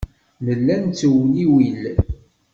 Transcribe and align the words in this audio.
Nella 0.45 0.75
nettewliwil. 0.77 1.81